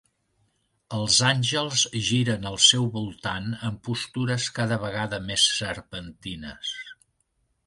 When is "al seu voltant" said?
2.51-3.53